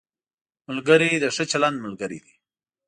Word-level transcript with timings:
ملګری 0.67 1.11
د 1.23 1.25
ښه 1.35 1.43
چلند 1.51 1.77
ملګری 1.85 2.19
دی 2.25 2.33